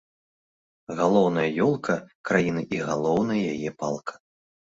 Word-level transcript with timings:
Галоўная 0.99 1.43
ёлка 1.65 1.97
краіны 2.29 2.61
і 2.77 2.81
галоўная 2.87 3.39
яе 3.53 3.69
палка. 3.85 4.13